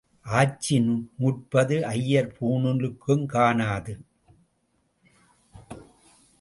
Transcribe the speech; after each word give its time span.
ஆச்சி 0.25 0.75
நூற்பது 0.79 1.85
ஐயர் 1.85 2.31
பூணூலுக்கும் 2.39 3.25
காணாது. 3.25 3.93